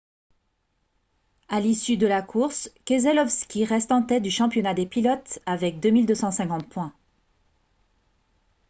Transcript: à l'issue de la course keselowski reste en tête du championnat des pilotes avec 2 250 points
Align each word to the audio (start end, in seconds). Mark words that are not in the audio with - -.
à 1.47 1.59
l'issue 1.59 1.95
de 1.95 2.07
la 2.07 2.23
course 2.23 2.71
keselowski 2.85 3.65
reste 3.65 3.91
en 3.91 4.01
tête 4.01 4.23
du 4.23 4.31
championnat 4.31 4.73
des 4.73 4.87
pilotes 4.87 5.37
avec 5.45 5.79
2 5.79 6.07
250 6.07 6.67
points 6.67 6.91